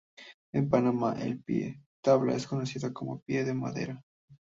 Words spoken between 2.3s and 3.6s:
es conocido como Pie de